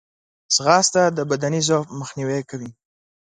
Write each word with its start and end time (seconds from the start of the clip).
ځغاسته 0.55 1.01
د 1.17 1.19
بدني 1.31 1.61
ضعف 1.67 1.87
مخنیوی 2.01 2.41
کوي 2.49 2.69